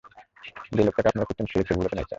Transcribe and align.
যে 0.71 0.81
লোকটাকে 0.83 1.07
আপনারা 1.07 1.27
খুঁজছেন 1.27 1.45
সে 1.45 1.55
এই 1.59 1.65
ছবিগুলোতে 1.65 1.95
নেই, 1.95 2.05
স্যার। 2.05 2.09